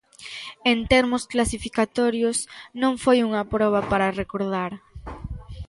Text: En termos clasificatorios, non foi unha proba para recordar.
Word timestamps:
En 0.71 0.77
termos 0.93 1.23
clasificatorios, 1.33 2.37
non 2.81 2.93
foi 3.03 3.17
unha 3.27 3.43
proba 3.53 3.81
para 3.91 4.15
recordar. 4.21 4.71